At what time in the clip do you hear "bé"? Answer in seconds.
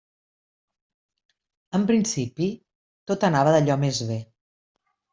4.13-4.21